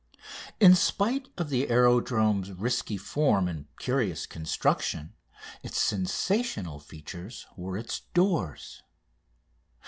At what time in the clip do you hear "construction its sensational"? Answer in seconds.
4.25-6.79